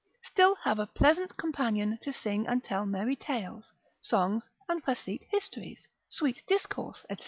[0.23, 5.87] still have a pleasant companion to sing and tell merry tales, songs and facete histories,
[6.09, 7.17] sweet discourse, &c.